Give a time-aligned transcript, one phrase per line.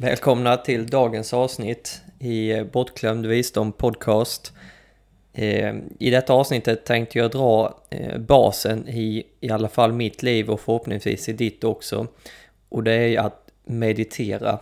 [0.00, 4.52] Välkomna till dagens avsnitt i eh, Bortglömd Visdom Podcast.
[5.32, 10.50] Eh, I detta avsnittet tänkte jag dra eh, basen i i alla fall mitt liv
[10.50, 12.06] och förhoppningsvis i ditt också.
[12.68, 14.58] Och det är att meditera.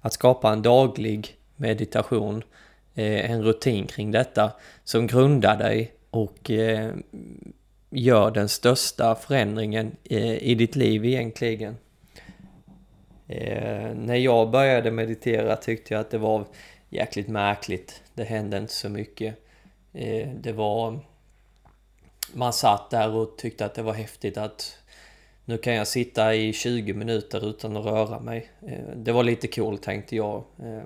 [0.00, 2.42] Att skapa en daglig meditation,
[2.94, 4.52] en rutin kring detta
[4.84, 6.50] som grundar dig och
[7.90, 9.96] gör den största förändringen
[10.40, 11.76] i ditt liv egentligen.
[13.28, 16.44] Eh, när jag började meditera tyckte jag att det var
[16.88, 18.02] jäkligt märkligt.
[18.14, 19.34] Det hände inte så mycket.
[19.92, 21.00] Eh, det var...
[22.32, 24.78] Man satt där och tyckte att det var häftigt att
[25.44, 28.50] nu kan jag sitta i 20 minuter utan att röra mig.
[28.66, 30.44] Eh, det var lite coolt tänkte jag.
[30.58, 30.84] Eh,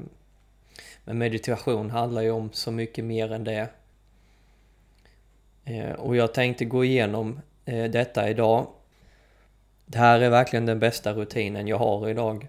[1.04, 3.68] men meditation handlar ju om så mycket mer än det.
[5.64, 8.66] Eh, och jag tänkte gå igenom eh, detta idag
[9.86, 12.48] det här är verkligen den bästa rutinen jag har idag.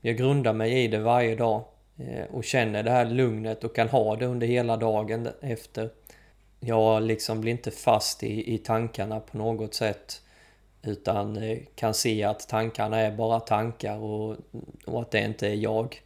[0.00, 1.64] Jag grundar mig i det varje dag
[1.98, 5.90] eh, och känner det här lugnet och kan ha det under hela dagen efter.
[6.60, 10.22] Jag liksom blir inte fast i, i tankarna på något sätt
[10.82, 14.36] utan eh, kan se att tankarna är bara tankar och,
[14.86, 16.02] och att det inte är jag.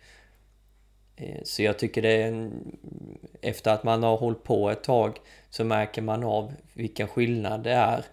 [1.17, 2.53] Eh, så jag tycker det är en,
[3.41, 5.19] efter att man har hållit på ett tag
[5.51, 8.05] så märker man av vilken skillnad det är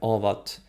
[0.00, 0.60] av att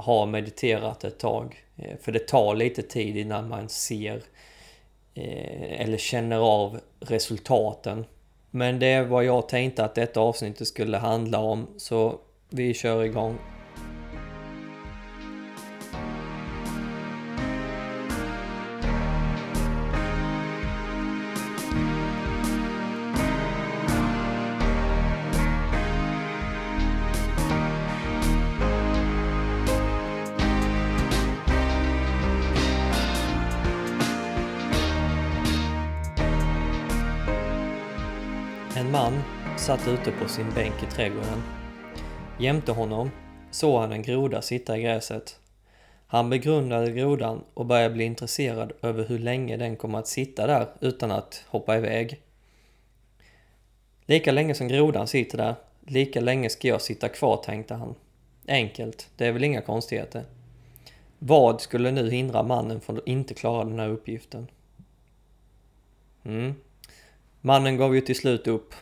[0.00, 1.64] har mediterat ett tag.
[1.76, 4.22] Eh, för det tar lite tid innan man ser
[5.14, 8.04] eh, eller känner av resultaten.
[8.50, 13.04] Men det är vad jag tänkte att detta avsnittet skulle handla om, så vi kör
[13.04, 13.38] igång.
[39.70, 41.42] Satt ute på sin bänk i trädgården.
[42.38, 43.10] Jämte honom
[43.50, 45.40] såg han en groda sitta i gräset.
[46.06, 50.68] Han begrundade grodan och började bli intresserad över hur länge den kommer att sitta där
[50.80, 52.20] utan att hoppa iväg.
[54.06, 55.54] Lika länge som grodan sitter där,
[55.86, 57.94] lika länge ska jag sitta kvar, tänkte han.
[58.48, 60.24] Enkelt, det är väl inga konstigheter.
[61.18, 64.46] Vad skulle nu hindra mannen från att inte klara den här uppgiften?
[66.24, 66.54] Mm,
[67.40, 68.74] Mannen gav ju till slut upp,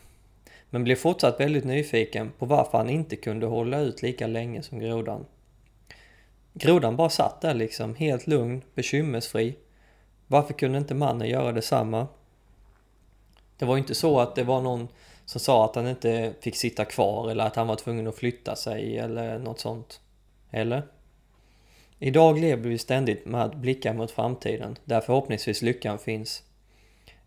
[0.70, 4.78] men blev fortsatt väldigt nyfiken på varför han inte kunde hålla ut lika länge som
[4.78, 5.26] grodan.
[6.52, 9.56] Grodan bara satt där liksom, helt lugn, bekymmersfri.
[10.26, 12.06] Varför kunde inte mannen göra detsamma?
[13.56, 14.88] Det var ju inte så att det var någon
[15.24, 18.56] som sa att han inte fick sitta kvar eller att han var tvungen att flytta
[18.56, 20.00] sig eller något sånt.
[20.50, 20.82] Eller?
[21.98, 26.42] Idag lever vi ständigt med att blicka mot framtiden, där förhoppningsvis lyckan finns.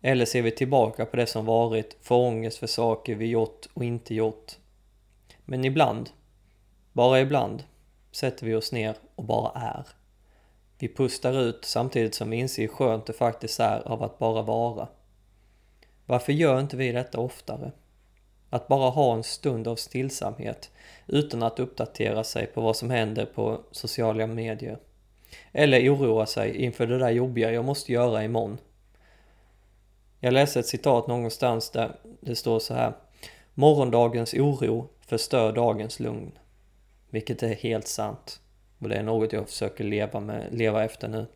[0.02, 3.84] Eller ser vi tillbaka på det som varit, får ångest för saker vi gjort och
[3.84, 4.52] inte gjort.
[5.44, 6.10] Men ibland,
[6.92, 7.64] bara ibland,
[8.12, 9.86] sätter vi oss ner och bara är.
[10.78, 14.42] Vi pustar ut samtidigt som vi inser hur skönt det faktiskt är av att bara
[14.42, 14.88] vara.
[16.06, 17.72] Varför gör inte vi detta oftare?
[18.50, 20.70] Att bara ha en stund av stillsamhet
[21.06, 24.78] utan att uppdatera sig på vad som händer på sociala medier.
[25.52, 28.58] Eller oroa sig inför det där jobbiga jag måste göra imorgon
[30.24, 32.92] jag läste ett citat någonstans där det står så här.
[33.54, 36.32] Morgondagens oro förstör dagens lugn.
[37.10, 38.40] Vilket är helt sant.
[38.78, 41.26] Och det är något jag försöker leva, med, leva efter nu.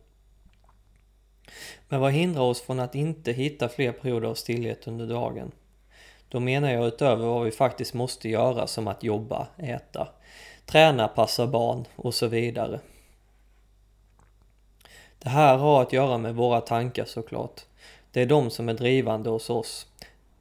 [1.89, 5.51] Men vad hindrar oss från att inte hitta fler perioder av stillhet under dagen?
[6.29, 10.07] Då menar jag utöver vad vi faktiskt måste göra som att jobba, äta,
[10.65, 12.79] träna, passa barn och så vidare.
[15.19, 17.66] Det här har att göra med våra tankar såklart.
[18.17, 19.87] Det är de som är drivande hos oss.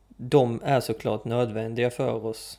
[0.08, 2.58] De är såklart nödvändiga för oss.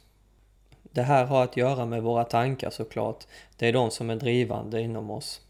[0.84, 3.24] Det här har att göra med våra tankar såklart.
[3.56, 5.42] Det är de som är drivande inom oss.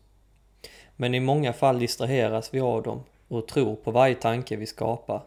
[0.95, 5.21] Men i många fall distraheras vi av dem och tror på varje tanke vi skapar.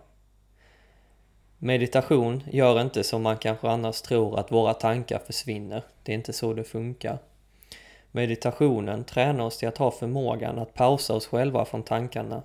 [1.59, 5.83] Meditation gör inte som man kanske annars tror att våra tankar försvinner.
[6.03, 7.19] Det är inte så det funkar.
[8.11, 12.43] Meditationen tränar oss till att ha förmågan att pausa oss själva från tankarna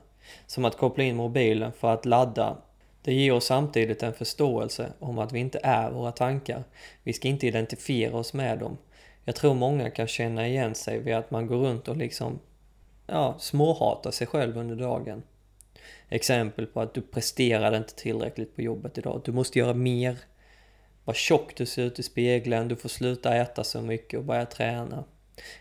[0.47, 2.57] som att koppla in mobilen för att ladda.
[3.01, 6.63] Det ger oss samtidigt en förståelse om att vi inte är våra tankar.
[7.03, 8.77] Vi ska inte identifiera oss med dem.
[9.25, 12.39] Jag tror många kan känna igen sig vid att man går runt och liksom
[13.07, 15.23] ja, småhatar sig själv under dagen.
[16.09, 19.21] Exempel på att du presterade inte tillräckligt på jobbet idag.
[19.25, 20.17] Du måste göra mer.
[21.05, 22.67] Vad tjock du ser ut i spegeln.
[22.67, 25.03] Du får sluta äta så mycket och börja träna.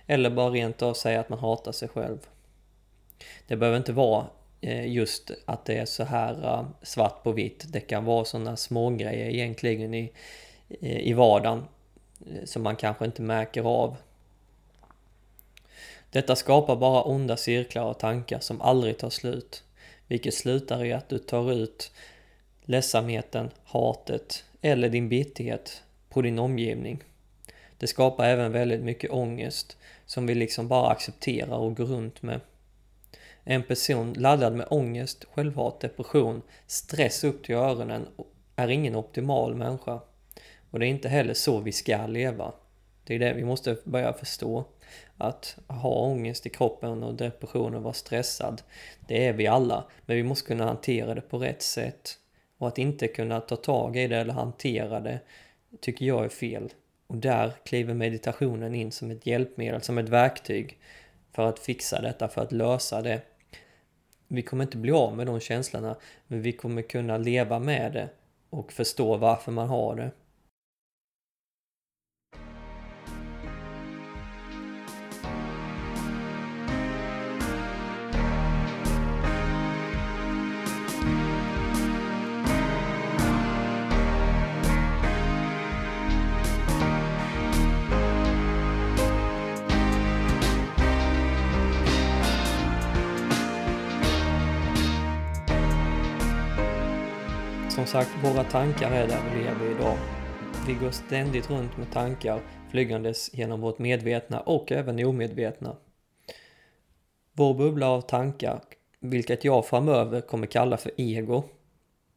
[0.06, 2.19] Eller bara rent av säga att man hatar sig själv.
[3.46, 4.26] Det behöver inte vara
[4.66, 7.64] Eh, just att det är så här eh, svart på vitt.
[7.69, 10.12] Det kan vara sådana små grejer egentligen i,
[10.81, 11.64] eh, i vardagen
[12.44, 13.96] som man kanske inte märker av.
[16.11, 19.62] Detta skapar bara onda cirklar och tankar som aldrig tar slut,
[20.06, 21.93] vilket slutar i att du tar ut
[22.64, 27.02] ledsamheten, hatet eller din bitterhet på din omgivning.
[27.78, 29.76] Det skapar även väldigt mycket ångest
[30.06, 32.40] som vi liksom bara accepterar och går runt med.
[33.44, 38.06] En person laddad med ångest, självhat, depression, stress upp till öronen
[38.56, 40.00] är ingen optimal människa.
[40.70, 42.52] Och det är inte heller så vi ska leva.
[43.05, 44.64] Det är det vi måste börja förstå.
[45.19, 48.62] Att ha ångest i kroppen och depression och vara stressad,
[49.08, 49.85] det är vi alla.
[50.06, 52.19] Men vi måste kunna hantera det på rätt sätt.
[52.58, 55.20] Och att inte kunna ta tag i det eller hantera det
[55.81, 56.73] tycker jag är fel.
[57.06, 60.79] Och där kliver meditationen in som ett hjälpmedel, som ett verktyg
[61.32, 63.20] för att fixa detta, för att lösa det.
[64.34, 65.96] Vi kommer inte bli av med de känslorna,
[66.26, 68.08] men vi kommer kunna leva med det
[68.50, 70.10] och förstå varför man har det.
[97.84, 99.96] Som sagt, våra tankar är där vi lever idag.
[100.66, 102.40] Vi går ständigt runt med tankar
[102.70, 105.76] flygandes genom vårt medvetna och även omedvetna.
[107.32, 108.60] Vår bubbla av tankar,
[109.00, 111.44] vilket jag framöver kommer kalla för ego,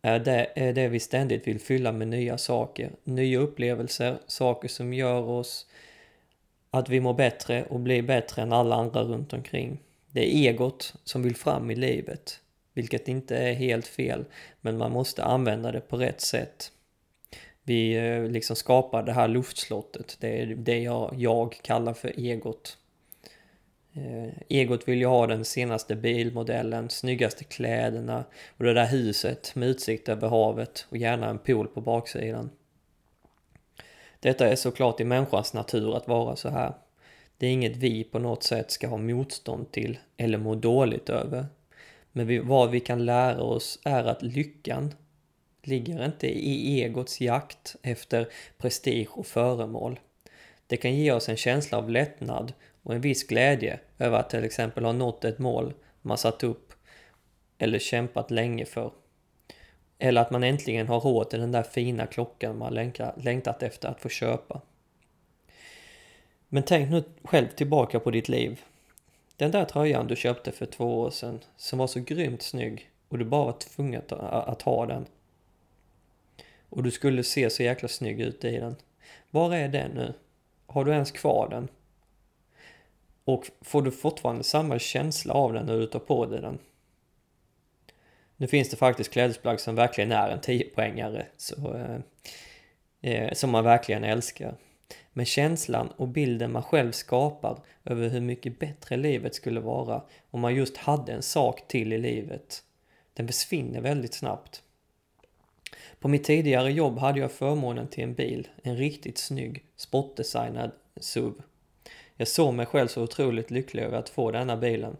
[0.01, 4.93] är det, är det vi ständigt vill fylla med nya saker, nya upplevelser, saker som
[4.93, 5.67] gör oss
[6.71, 9.79] att vi mår bättre och blir bättre än alla andra runt omkring.
[10.11, 12.39] Det är egot som vill fram i livet.
[12.77, 14.25] Vilket inte är helt fel,
[14.61, 16.71] men man måste använda det på rätt sätt.
[17.63, 22.77] Vi eh, liksom skapar det här luftslottet, det är det jag, jag kallar för egot.
[23.93, 28.23] Eh, egot vill ju ha den senaste bilmodellen, snyggaste kläderna
[28.57, 32.49] och det där huset med utsikt över havet och gärna en pool på baksidan.
[34.19, 36.73] Detta är såklart i människans natur att vara så här.
[37.37, 41.45] Det är inget vi på något sätt ska ha motstånd till eller må dåligt över.
[42.17, 44.93] Men vi, vad vi kan lära oss är att lyckan
[45.63, 48.27] ligger inte i egots jakt efter
[48.57, 49.99] prestige och föremål.
[50.67, 52.53] Det kan ge oss en känsla av lättnad
[52.83, 56.73] och en viss glädje över att till exempel ha nått ett mål man satt upp
[57.57, 58.91] eller kämpat länge för.
[59.99, 64.01] Eller att man äntligen har råd till den där fina klockan man längtat efter att
[64.01, 64.61] få köpa.
[66.49, 68.61] Men tänk nu själv tillbaka på ditt liv.
[69.37, 73.17] Den där tröjan du köpte för två år sedan som var så grymt snygg och
[73.17, 75.05] du bara var tvungen att, att ha den.
[76.69, 78.75] Och du skulle se så jäkla snygg ut i den.
[79.29, 80.13] Var är den nu?
[80.65, 81.67] Har du ens kvar den?
[83.25, 86.59] Och får du fortfarande samma känsla av den när du tar på dig den?
[88.37, 91.99] Nu finns det faktiskt klädesplagg som verkligen är en 10-poängare, så, eh,
[93.11, 94.55] eh, som man verkligen älskar.
[95.13, 100.41] Men känslan och bilden man själv skapar över hur mycket bättre livet skulle vara om
[100.41, 102.63] man just hade en sak till i livet,
[103.13, 104.63] den försvinner väldigt snabbt.
[105.99, 111.33] På mitt tidigare jobb hade jag förmånen till en bil, en riktigt snygg, sportdesignad SUV.
[112.15, 114.97] Jag såg mig själv så otroligt lycklig över att få denna bilen.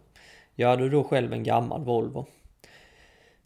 [0.54, 2.26] Jag hade då själv en gammal Volvo.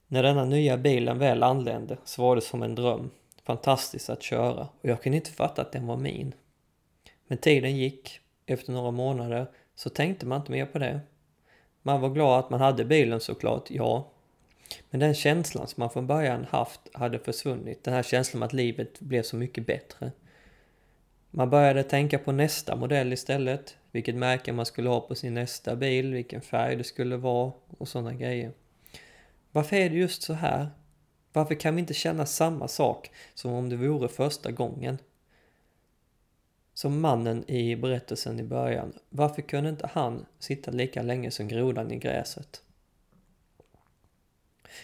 [0.07, 3.11] När denna nya bilen väl anlände så var det som en dröm.
[3.45, 6.35] Fantastiskt att köra och jag kunde inte fatta att den var min.
[7.27, 8.19] Men tiden gick.
[8.47, 11.01] Efter några månader så tänkte man inte mer på det.
[11.83, 14.11] Man var glad att man hade bilen såklart, ja.
[14.91, 17.85] Men den känslan som man från början haft hade försvunnit.
[17.85, 20.13] Den här känslan att livet blev så mycket bättre.
[21.31, 23.77] Man började tänka på nästa modell istället.
[23.91, 27.89] Vilket märke man skulle ha på sin nästa bil, vilken färg det skulle vara och
[27.89, 28.53] sådana grejer.
[29.53, 30.69] Varför är det just så här?
[31.33, 34.99] Varför kan vi inte känna samma sak som om det vore första gången?
[36.75, 41.91] Som mannen i berättelsen i början, varför kunde inte han sitta lika länge som grodan
[41.91, 42.63] i gräset?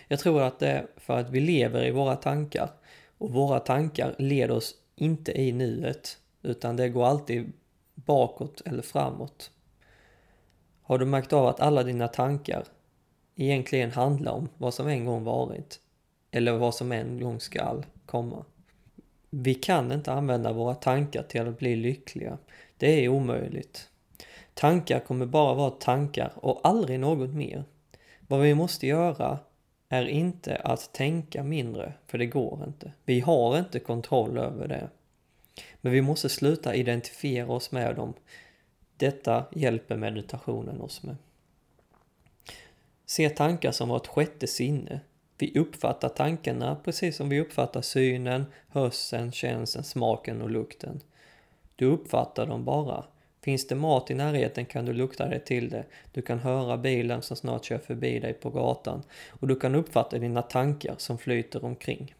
[0.09, 2.71] Jag tror att det är för att vi lever i våra tankar
[3.19, 7.53] och våra tankar leder oss inte i nuet utan det går alltid
[7.95, 9.51] bakåt eller framåt.
[10.83, 12.65] Har du märkt av att alla dina tankar
[13.37, 15.81] egentligen handlar om vad som en gång varit
[16.31, 18.45] eller vad som en gång skall komma?
[19.31, 22.39] Vi kan inte använda våra tankar till att bli lyckliga.
[22.77, 23.89] Det är omöjligt.
[24.55, 27.65] Tankar kommer bara vara tankar och aldrig något mer.
[28.27, 29.39] Vad vi måste göra
[29.89, 32.93] är inte att tänka mindre, för det går inte.
[33.05, 34.89] Vi har inte kontroll över det.
[35.81, 38.15] Men vi måste sluta identifiera oss med dem.
[38.97, 41.17] Detta hjälper meditationen oss med.
[43.07, 45.01] Se tankar som vårt sjätte sinne.
[45.39, 51.01] Vi uppfattar tankarna precis som vi uppfattar synen, hörseln, känslan, smaken och lukten.
[51.77, 53.05] Du uppfattar dem bara.
[53.43, 55.85] Finns det mat i närheten kan du lukta dig till det.
[56.13, 60.19] Du kan höra bilen som snart kör förbi dig på gatan och du kan uppfatta
[60.19, 62.15] dina tankar som flyter omkring.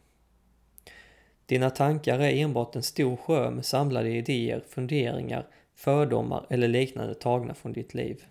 [1.45, 7.53] Dina tankar är enbart en stor sjö med samlade idéer, funderingar, fördomar eller liknande tagna
[7.53, 8.23] från ditt liv.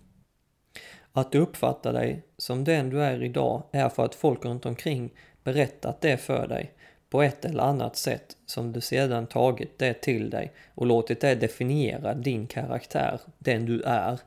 [1.13, 5.13] Att du uppfattar dig som den du är idag är för att folk runt omkring
[5.43, 6.73] berättat det för dig
[7.09, 11.35] på ett eller annat sätt som du sedan tagit det till dig och låtit det
[11.35, 14.19] definiera din karaktär, den du är.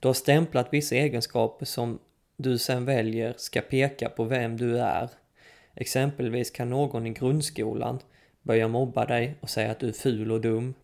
[0.00, 1.98] Du har stämplat vissa egenskaper som
[2.36, 5.08] du sen väljer ska peka på vem du är.
[5.74, 7.98] Exempelvis kan någon i grundskolan
[8.42, 10.74] börja mobba dig och säga att du är ful och dum.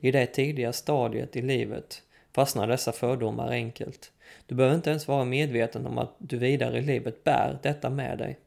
[0.00, 2.02] I det tidiga stadiet i livet
[2.34, 4.12] fastnar dessa fördomar enkelt.
[4.46, 8.18] Du behöver inte ens vara medveten om att du vidare i livet bär detta med
[8.18, 8.38] dig.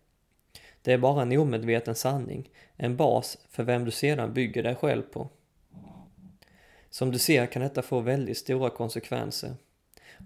[0.81, 5.01] Det är bara en omedveten sanning, en bas för vem du sedan bygger dig själv
[5.01, 5.29] på.
[6.89, 9.55] Som du ser kan detta få väldigt stora konsekvenser.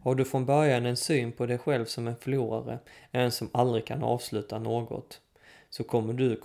[0.04, 2.80] Har du från början en syn på dig själv som en förlorare,
[3.12, 5.22] en som aldrig kan avsluta något,
[5.70, 6.42] så kommer du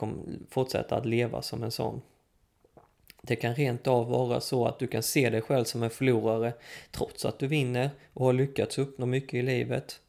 [0.51, 2.03] fortsätta att leva som en sån.
[3.23, 6.53] Det kan rent av vara så att du kan se dig själv som en förlorare
[6.91, 10.01] trots att du vinner och har lyckats uppnå mycket i livet.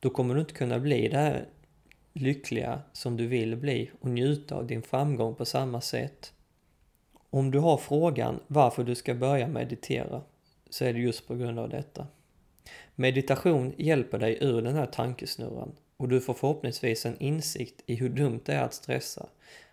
[0.00, 1.46] Då kommer du inte kunna bli det här
[2.12, 6.32] lyckliga som du vill bli och njuta av din framgång på samma sätt.
[7.30, 10.22] Om du har frågan varför du ska börja meditera
[10.70, 12.06] så är det just på grund av detta.
[12.94, 18.08] Meditation hjälper dig ur den här tankesnurran och du får förhoppningsvis en insikt i hur
[18.08, 19.26] dumt det är att stressa,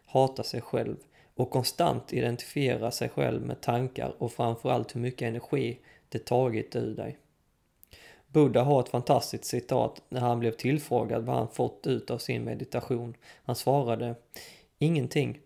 [0.05, 0.95] hata sig själv
[1.35, 6.95] och konstant identifiera sig själv med tankar och framförallt hur mycket energi det tagit ur
[6.95, 7.17] dig.
[8.27, 12.43] Buddha har ett fantastiskt citat när han blev tillfrågad vad han fått ut av sin
[12.43, 13.15] meditation.
[13.43, 14.15] Han svarade
[14.77, 15.39] Ingenting.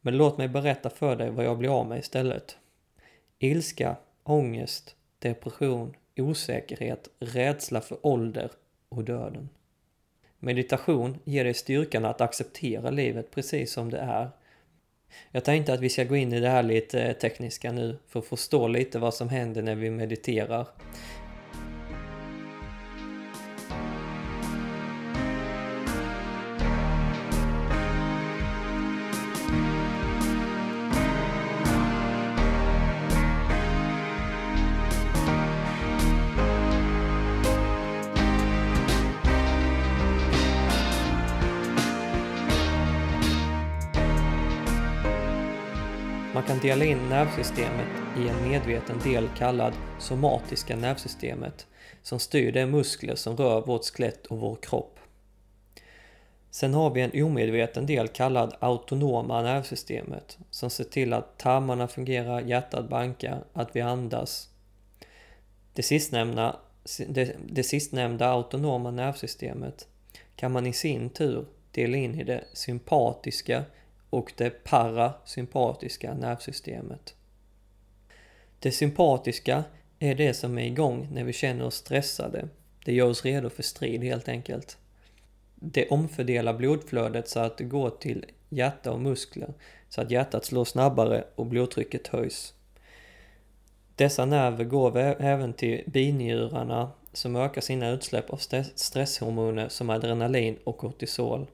[0.00, 2.56] Men låt mig berätta för dig vad jag blir av med istället.
[3.38, 8.50] Ilska, ångest, depression, osäkerhet, rädsla för ålder
[8.88, 9.48] och döden.
[10.38, 14.30] Meditation ger dig styrkan att acceptera livet precis som det är.
[15.30, 18.20] Jag tänkte att vi ska gå in i det här lite eh, tekniska nu för
[18.20, 20.66] att förstå lite vad som händer när vi mediterar.
[46.64, 47.86] Dela in nervsystemet
[48.18, 51.66] i en medveten del kallad somatiska nervsystemet
[52.02, 54.98] som styr de muskler som rör vårt skelett och vår kropp.
[56.50, 62.40] Sen har vi en omedveten del kallad autonoma nervsystemet som ser till att tarmarna fungerar,
[62.40, 64.48] hjärtat bankar, att vi andas.
[65.72, 66.56] Det sistnämnda,
[67.08, 69.88] det, det sistnämnda autonoma nervsystemet
[70.36, 73.64] kan man i sin tur dela in i det sympatiska
[74.14, 77.14] och det parasympatiska nervsystemet.
[78.58, 79.64] Det sympatiska
[79.98, 82.48] är det som är igång när vi känner oss stressade.
[82.84, 84.78] Det gör oss redo för strid helt enkelt.
[85.54, 89.54] Det omfördelar blodflödet så att det går till hjärta och muskler
[89.88, 92.54] så att hjärtat slår snabbare och blodtrycket höjs.
[93.96, 98.40] Dessa nerver går även till binjurarna som ökar sina utsläpp av
[98.74, 101.46] stresshormoner som adrenalin och kortisol.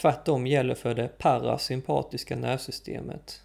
[0.00, 3.42] Tvärtom gäller för det parasympatiska nervsystemet.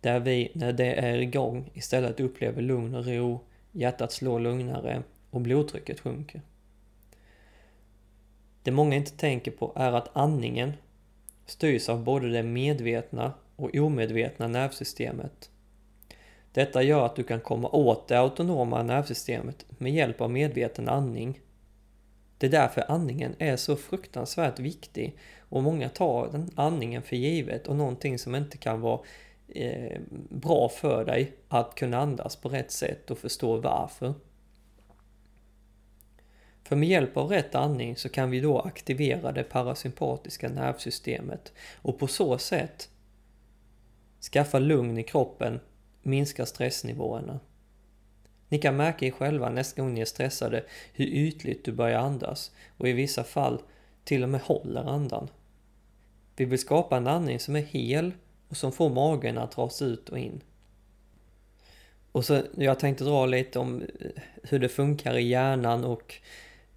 [0.00, 3.40] Där vi, när det är igång, istället upplever lugn och ro,
[3.72, 6.42] hjärtat slår lugnare och blodtrycket sjunker.
[8.62, 10.72] Det många inte tänker på är att andningen
[11.46, 15.50] styrs av både det medvetna och omedvetna nervsystemet.
[16.52, 21.40] Detta gör att du kan komma åt det autonoma nervsystemet med hjälp av medveten andning.
[22.38, 27.66] Det är därför andningen är så fruktansvärt viktig och många tar den andningen för givet
[27.66, 29.00] och någonting som inte kan vara
[29.48, 34.14] eh, bra för dig att kunna andas på rätt sätt och förstå varför.
[36.64, 41.52] För med hjälp av rätt andning så kan vi då aktivera det parasympatiska nervsystemet
[41.82, 42.88] och på så sätt
[44.32, 45.60] skaffa lugn i kroppen,
[46.02, 47.40] minska stressnivåerna.
[48.48, 52.50] Ni kan märka er själva nästa gång ni är stressade hur ytligt du börjar andas
[52.76, 53.62] och i vissa fall
[54.04, 55.28] till och med håller andan.
[56.36, 58.12] Vi vill skapa en andning som är hel
[58.48, 60.40] och som får magen att dras ut och in.
[62.12, 66.14] Och så, jag tänkte dra lite om eh, hur det funkar i hjärnan och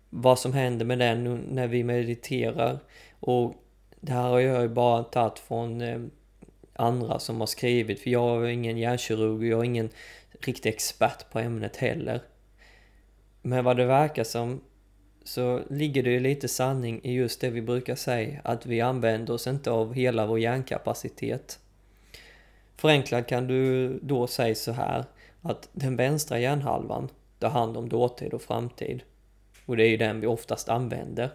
[0.09, 2.79] vad som händer med den när vi mediterar.
[3.19, 3.55] Och
[3.99, 6.01] det här har jag ju bara tagit från eh,
[6.73, 9.89] andra som har skrivit, för jag är ingen hjärnkirurg och jag är ingen
[10.47, 12.21] riktig expert på ämnet heller.
[13.41, 14.61] Men vad det verkar som
[15.23, 19.33] så ligger det ju lite sanning i just det vi brukar säga, att vi använder
[19.33, 21.59] oss inte av hela vår hjärnkapacitet.
[22.75, 25.05] Förenklat kan du då säga så här,
[25.41, 29.03] att den vänstra hjärnhalvan tar hand om dåtid och framtid.
[29.65, 31.29] Och det är ju den vi oftast använder.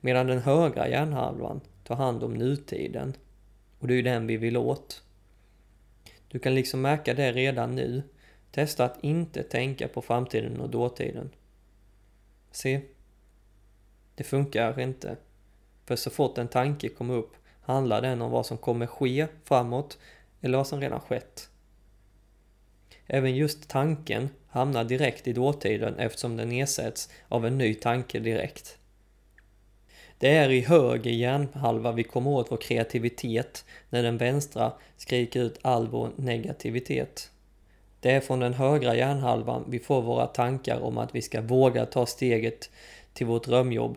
[0.00, 3.14] Medan den högra hjärnhalvan tar hand om nutiden.
[3.78, 5.02] Och det är ju den vi vill åt.
[6.28, 8.02] Du kan liksom märka det redan nu.
[8.56, 11.30] Testa att inte tänka på framtiden och dåtiden.
[12.50, 12.80] Se.
[14.14, 15.16] Det funkar inte.
[15.84, 19.98] För så fort en tanke kommer upp handlar den om vad som kommer ske framåt
[20.40, 21.48] eller vad som redan skett.
[23.06, 28.78] Även just tanken hamnar direkt i dåtiden eftersom den ersätts av en ny tanke direkt.
[30.18, 35.58] Det är i höger hjärnhalva vi kommer åt vår kreativitet när den vänstra skriker ut
[35.62, 37.30] all vår negativitet.
[38.06, 41.86] Det är från den högra hjärnhalvan vi får våra tankar om att vi ska våga
[41.86, 42.70] ta steget
[43.12, 43.96] till vårt drömjobb.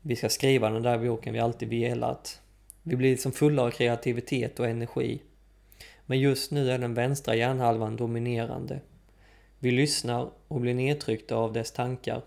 [0.00, 2.40] Vi ska skriva den där boken vi alltid velat.
[2.82, 5.22] Vi blir liksom fulla av kreativitet och energi.
[6.06, 8.80] Men just nu är den vänstra hjärnhalvan dominerande.
[9.58, 12.22] Vi lyssnar och blir nedtryckta av dess tankar.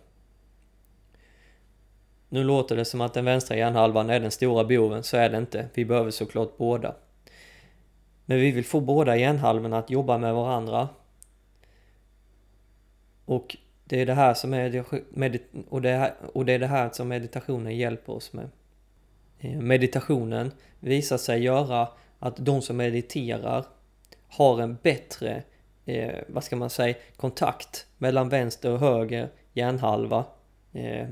[2.29, 5.37] Nu låter det som att den vänstra hjärnhalvan är den stora boven, så är det
[5.37, 5.67] inte.
[5.73, 6.95] Vi behöver såklart båda.
[8.25, 10.89] Men vi vill få båda hjärnhalvorna att jobba med varandra.
[13.25, 14.83] Och det är det här som är,
[15.69, 18.49] och det, här, och det är det här som meditationen hjälper oss med.
[19.39, 21.88] Eh, meditationen visar sig göra
[22.19, 23.65] att de som mediterar
[24.27, 25.43] har en bättre,
[25.86, 30.25] eh, vad ska man säga, kontakt mellan vänster och höger hjärnhalva.
[30.73, 31.07] Eh,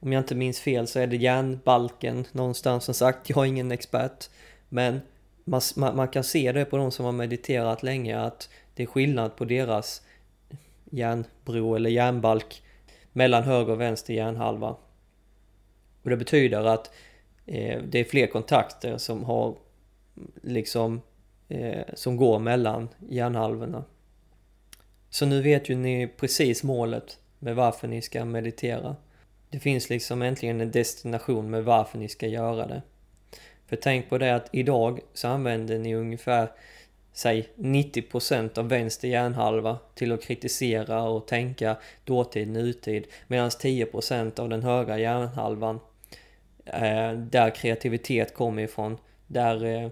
[0.00, 3.72] om jag inte minns fel så är det hjärnbalken någonstans, som sagt, jag är ingen
[3.72, 4.30] expert.
[4.68, 5.00] Men
[5.44, 8.86] man, man, man kan se det på de som har mediterat länge att det är
[8.86, 10.02] skillnad på deras
[10.90, 12.62] järnbro eller järnbalk
[13.12, 14.76] mellan höger och vänster hjärnhalva.
[16.02, 16.90] Och det betyder att
[17.46, 19.56] eh, det är fler kontakter som har
[20.42, 21.00] liksom
[21.48, 23.84] eh, som går mellan hjärnhalvorna.
[25.10, 28.96] Så nu vet ju ni precis målet med varför ni ska meditera.
[29.50, 32.82] Det finns liksom äntligen en destination med varför ni ska göra det.
[33.66, 36.48] För tänk på det att idag så använder ni ungefär
[37.12, 44.48] säg 90% av vänster hjärnhalva till att kritisera och tänka dåtid, nutid medan 10% av
[44.48, 45.80] den högra hjärnhalvan
[46.64, 49.84] eh, där kreativitet kommer ifrån, där eh,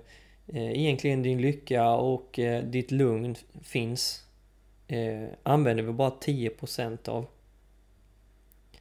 [0.47, 4.25] eh, egentligen din lycka och eh, ditt lugn finns
[4.89, 7.27] eh, använder vi bara 10% av.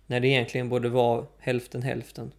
[0.05, 2.31] När det egentligen borde vara hälften hälften.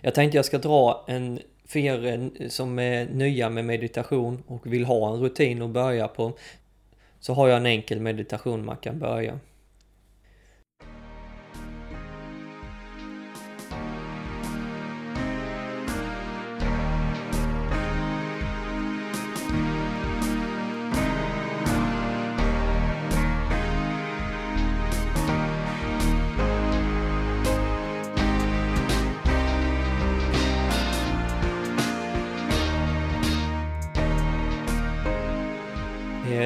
[0.00, 4.72] Jag tänkte jag ska dra en för er eh, som är nya med meditation och
[4.72, 6.32] vill ha en rutin att börja på
[7.20, 9.38] så har jag en enkel meditation man kan börja.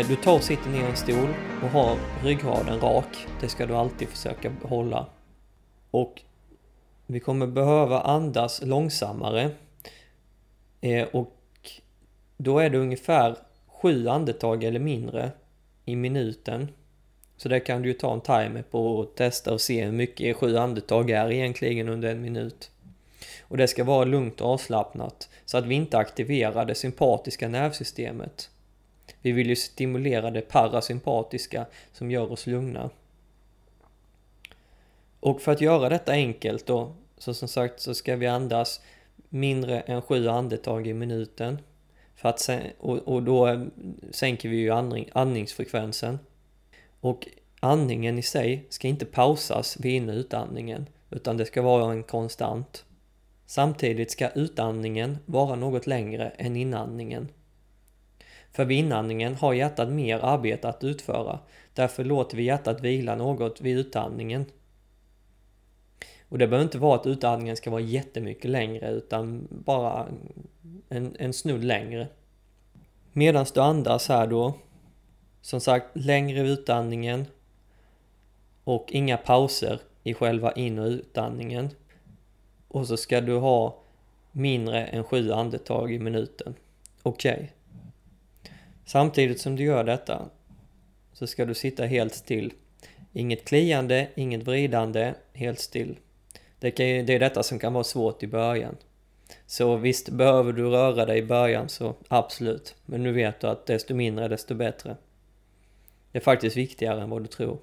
[0.08, 3.26] Du tar och sitter ner i en stol och har ryggraden rak.
[3.40, 5.06] Det ska du alltid försöka hålla.
[5.90, 6.22] Och
[7.06, 9.50] vi kommer behöva andas långsammare.
[10.80, 11.36] Eh, och
[12.36, 15.30] då är det ungefär sju andetag eller mindre
[15.84, 16.68] i minuten.
[17.36, 20.36] Så det kan du ju ta en timer på och testa och se hur mycket
[20.36, 22.70] sju andetag är egentligen under en minut.
[23.42, 28.50] Och det ska vara lugnt och avslappnat så att vi inte aktiverar det sympatiska nervsystemet.
[29.22, 32.90] Vi vill ju stimulera det parasympatiska som gör oss lugna.
[35.20, 38.80] Och för att göra detta enkelt då, så som sagt så ska vi andas
[39.28, 41.58] mindre än sju andetag i minuten.
[42.14, 43.60] För att sen, och, och då eh,
[44.10, 46.18] sänker vi ju andning, andningsfrekvensen.
[47.00, 47.28] Och
[47.60, 52.02] andningen i sig ska inte pausas vid in och utandningen, utan det ska vara en
[52.02, 52.84] konstant.
[53.46, 57.28] Samtidigt ska utandningen vara något längre än inandningen.
[58.52, 61.38] För vid inandningen har hjärtat mer arbete att utföra.
[61.74, 64.46] Därför låter vi hjärtat vila något vid utandningen.
[66.28, 70.06] Och det behöver inte vara att utandningen ska vara jättemycket längre utan bara
[70.88, 72.08] en, en snudd längre.
[73.12, 74.54] Medan du andas här då,
[75.40, 77.26] som sagt längre utandningen
[78.64, 81.70] och inga pauser i själva in och utandningen.
[82.68, 83.82] Och så ska du ha
[84.32, 86.54] mindre än sju andetag i minuten.
[87.02, 87.34] Okej.
[87.34, 87.48] Okay.
[88.88, 90.28] Samtidigt som du gör detta
[91.12, 92.52] så ska du sitta helt still.
[93.12, 95.98] Inget kliande, inget vridande, helt still.
[96.58, 98.76] Det, kan, det är detta som kan vara svårt i början.
[99.46, 102.74] Så visst, behöver du röra dig i början så absolut.
[102.86, 104.96] Men nu vet du att desto mindre desto bättre.
[106.12, 107.58] Det är faktiskt viktigare än vad du tror.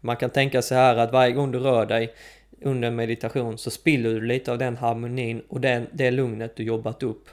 [0.00, 2.14] Man kan tänka sig här att varje gång du rör dig
[2.60, 7.02] under meditation så spiller du lite av den harmonin och den, det lugnet du jobbat
[7.02, 7.28] upp.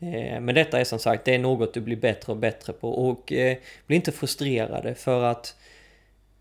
[0.00, 2.90] Eh, men detta är som sagt, det är något du blir bättre och bättre på
[2.90, 5.56] och eh, bli inte frustrerade för att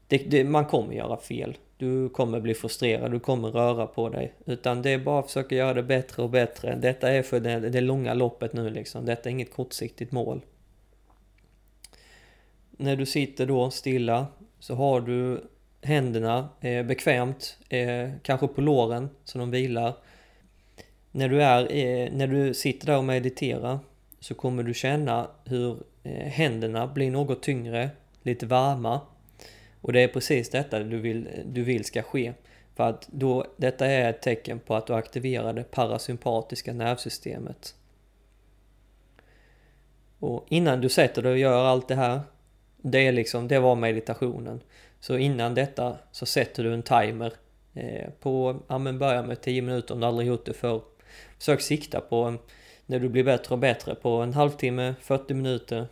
[0.08, 1.58] det, det, man kommer göra fel.
[1.78, 4.34] Du kommer bli frustrerad, du kommer röra på dig.
[4.46, 6.76] Utan det är bara att försöka göra det bättre och bättre.
[6.76, 9.06] Detta är för det, det långa loppet nu liksom.
[9.06, 10.42] Detta är inget kortsiktigt mål.
[12.72, 14.28] När du sitter då stilla
[14.60, 15.44] så har du
[15.82, 19.94] händerna eh, bekvämt, eh, kanske på låren så de vilar.
[21.16, 23.80] När du, är, eh, när du sitter där och mediterar
[24.20, 27.90] så kommer du känna hur eh, händerna blir något tyngre,
[28.24, 29.02] lite varma.
[29.82, 32.34] Och det är precis detta du vill, du vill ska ske.
[32.76, 37.76] För att då, detta är ett tecken på att du aktiverar det parasympatiska nervsystemet.
[40.20, 42.22] Och innan du sätter dig och gör allt det här,
[42.78, 44.62] det är liksom, det var meditationen.
[45.00, 47.34] Så innan detta så sätter du en timer
[47.74, 50.82] eh, på, ja men börja med 10 minuter om du aldrig gjort det förr.
[51.44, 52.38] Försök sikta på,
[52.86, 55.88] när du blir bättre och bättre, på en halvtimme, 40 minuter.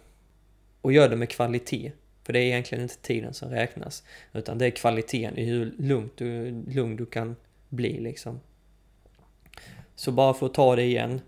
[0.82, 1.92] Och gör det med kvalitet.
[2.24, 4.04] För det är egentligen inte tiden som räknas.
[4.34, 7.36] Utan det är kvaliteten i hur lugnt du, lugn du kan
[7.70, 8.40] bli liksom.
[9.96, 11.22] Så bara för att ta det igen.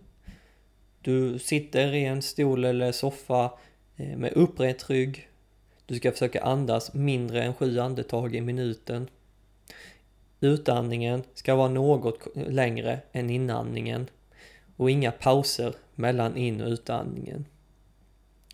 [1.01, 3.51] Du sitter i en stol eller soffa
[3.97, 5.29] eh, med upprätt rygg.
[5.85, 9.07] Du ska försöka andas mindre än sju andetag i minuten.
[10.43, 14.09] Utandningen ska vara något längre än inandningen.
[14.75, 17.45] Och inga pauser mellan in och utandningen.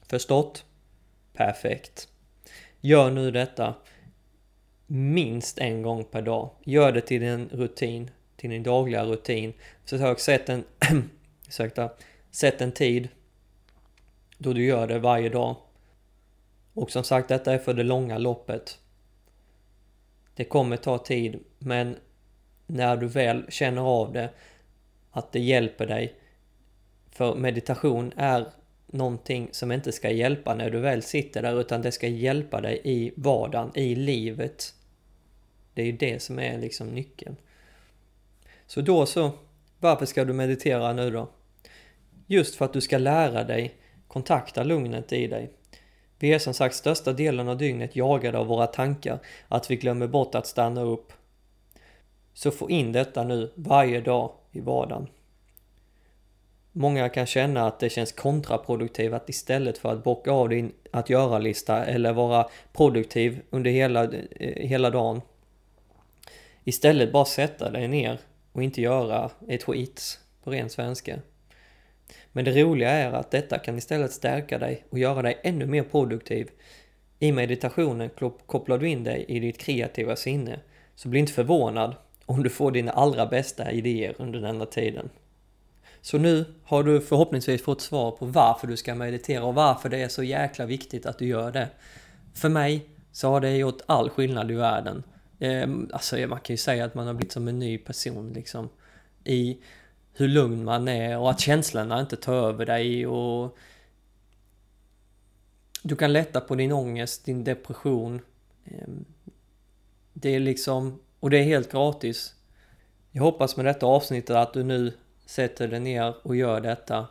[0.08, 0.66] Förstått?
[1.34, 2.08] Perfekt.
[2.82, 3.76] Gör nu detta
[4.88, 6.50] minst en gång per dag.
[6.64, 9.54] Gör det till din rutin, till din dagliga rutin.
[9.86, 10.64] Försök sätt en,
[11.48, 11.90] ursäkta,
[12.32, 13.10] sätt en tid
[14.38, 15.56] då du gör det varje dag.
[16.74, 18.80] Och som sagt, detta är för det långa loppet.
[20.40, 21.98] Det kommer ta tid, men
[22.68, 24.30] när du väl känner av det,
[25.12, 26.16] att det hjälper dig.
[27.12, 28.46] För meditation är
[28.88, 32.82] någonting som inte ska hjälpa när du väl sitter där utan det ska hjälpa dig
[32.84, 34.74] i vardagen, i livet.
[35.74, 37.36] Det är ju det som är liksom nyckeln.
[38.68, 39.32] Så då så,
[39.80, 41.30] varför ska du meditera nu då?
[42.28, 43.76] Just för att du ska lära dig
[44.08, 45.54] kontakta lugnet i dig.
[46.20, 50.08] Vi är som sagt största delen av dygnet jagade av våra tankar, att vi glömmer
[50.08, 51.14] bort att stanna upp.
[52.34, 55.08] Så få in detta nu varje dag i vardagen.
[56.72, 61.10] Många kan känna att det känns kontraproduktivt att istället för att bocka av din att
[61.10, 65.22] göra-lista eller vara produktiv under hela, eh, hela dagen.
[66.64, 68.20] Istället bara sätta dig ner
[68.52, 71.20] och inte göra ett skit på ren svenska.
[72.32, 75.84] Men det roliga är att detta kan istället stärka dig och göra dig ännu mer
[75.84, 76.50] produktiv.
[77.20, 78.10] I meditationen
[78.46, 80.60] kopplar du in dig i ditt kreativa sinne.
[80.96, 81.96] Så bli inte förvånad
[82.26, 85.10] om du får dina allra bästa idéer under denna tiden.
[86.02, 90.02] Så nu har du förhoppningsvis fått svar på varför du ska meditera och varför det
[90.02, 91.70] är så jäkla viktigt att du gör det.
[92.34, 95.04] För mig så har det gjort all skillnad i världen.
[95.40, 98.70] Ehm, alltså man kan ju säga att man har blivit som en ny person liksom.
[99.24, 99.58] I
[100.20, 103.58] hur lugn man är och att känslorna inte tar över dig och
[105.84, 108.22] du kan lätta på din ångest, din depression.
[108.66, 109.06] Ehm,
[110.14, 112.34] det är liksom, och det är helt gratis.
[113.12, 114.94] Jag hoppas med detta avsnittet att du nu
[115.26, 117.08] sätter dig ner och gör detta.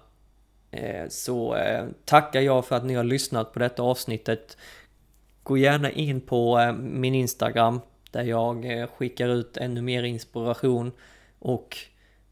[0.70, 4.56] Ehm, så eh, tackar jag för att ni har lyssnat på detta avsnittet.
[5.42, 10.92] Gå gärna in på eh, min Instagram där jag eh, skickar ut ännu mer inspiration
[11.38, 11.76] och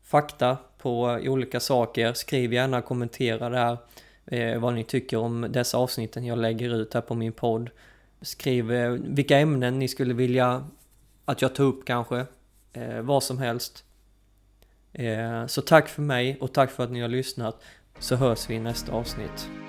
[0.03, 2.13] fakta på olika saker.
[2.13, 3.79] Skriv gärna och kommentera där
[4.27, 7.71] eh, vad ni tycker om dessa avsnitten jag lägger ut här på min podd.
[8.21, 10.69] Skriv eh, vilka ämnen ni skulle vilja
[11.25, 12.27] att jag tar upp kanske.
[12.73, 13.85] Eh, vad som helst.
[14.93, 17.63] Eh, så tack för mig och tack för att ni har lyssnat.
[17.99, 19.66] Så hörs vi i nästa avsnitt.